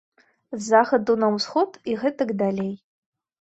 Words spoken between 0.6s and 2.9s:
захаду на ўсход і гэтак далей.